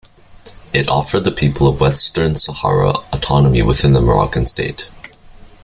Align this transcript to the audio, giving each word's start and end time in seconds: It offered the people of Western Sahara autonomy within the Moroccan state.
It 0.73 0.87
offered 0.89 1.25
the 1.25 1.31
people 1.31 1.67
of 1.67 1.79
Western 1.79 2.33
Sahara 2.33 2.89
autonomy 3.13 3.61
within 3.61 3.93
the 3.93 4.01
Moroccan 4.01 4.47
state. 4.47 4.89